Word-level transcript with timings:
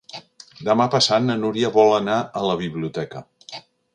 Demà 0.69 0.87
passat 0.95 1.25
na 1.27 1.35
Núria 1.43 1.71
vol 1.77 1.93
anar 1.99 2.17
a 2.41 2.45
la 2.47 2.57
biblioteca. 2.65 3.25